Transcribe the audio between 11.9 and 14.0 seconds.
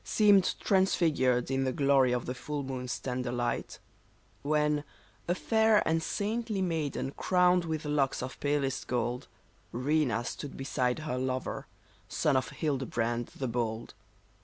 son of Hildebrand the Bold.